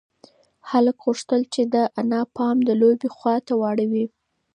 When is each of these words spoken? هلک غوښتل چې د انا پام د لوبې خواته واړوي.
هلک 0.69 0.97
غوښتل 1.05 1.41
چې 1.53 1.61
د 1.73 1.75
انا 1.99 2.21
پام 2.35 2.57
د 2.67 2.69
لوبې 2.81 3.09
خواته 3.15 3.53
واړوي. 3.61 4.05